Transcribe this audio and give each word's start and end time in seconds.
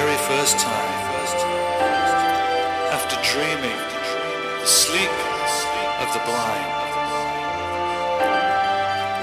very 0.00 0.16
first 0.26 0.58
time, 0.58 0.94
after 2.90 3.16
dreaming 3.32 3.78
the 4.60 4.66
sleep 4.66 5.14
of 6.02 6.08
the 6.12 6.22
blind, 6.26 6.70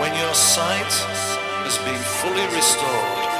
when 0.00 0.12
your 0.14 0.34
sight 0.34 0.92
has 1.64 1.78
been 1.88 2.02
fully 2.20 2.46
restored 2.54 3.32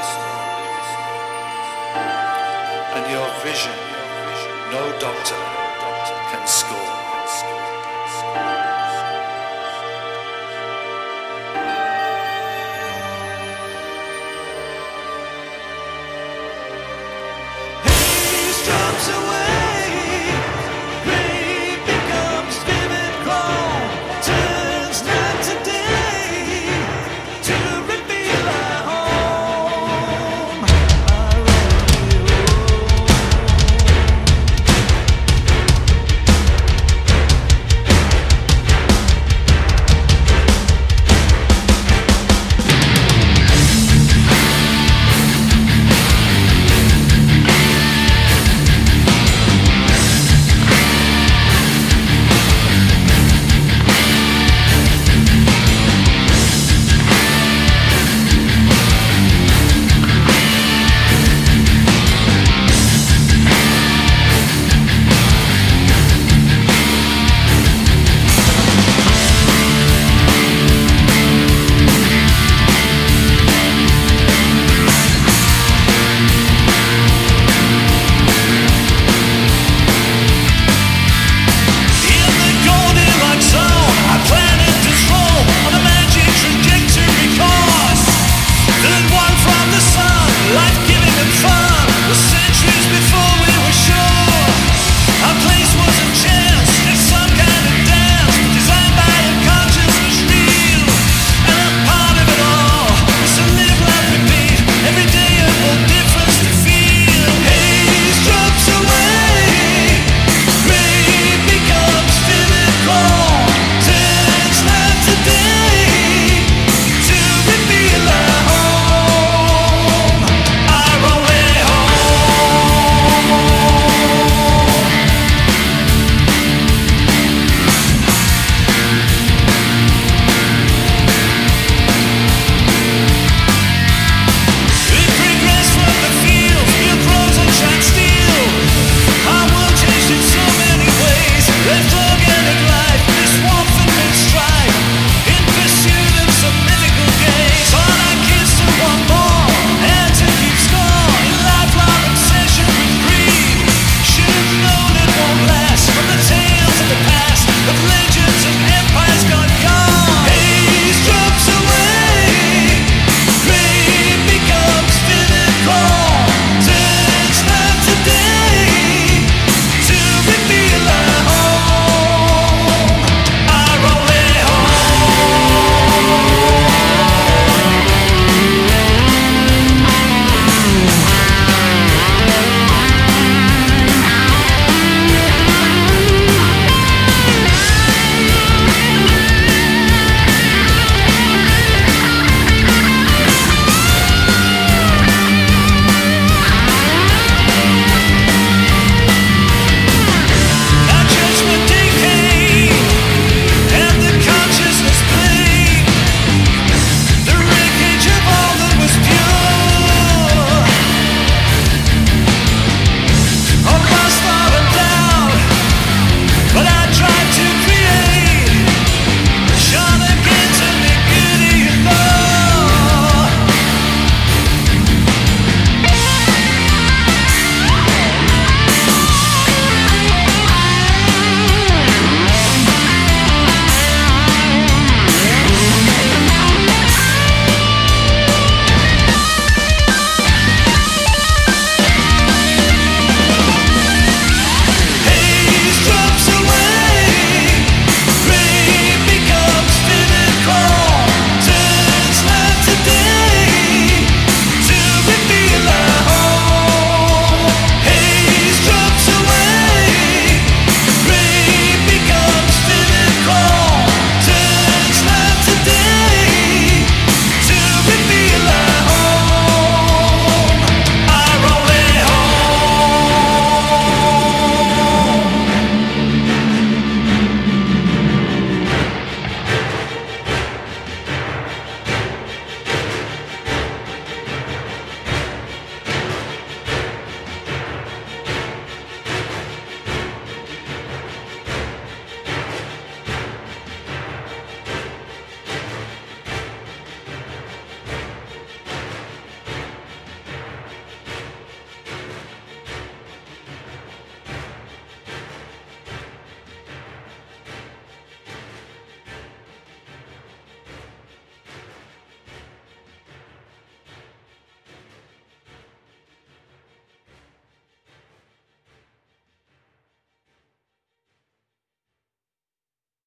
and 2.97 3.05
your 3.13 3.29
vision 3.45 3.77
no 4.71 4.83
doctor 4.99 5.39
can 6.31 6.47
So 18.99 19.13
away. 19.15 19.38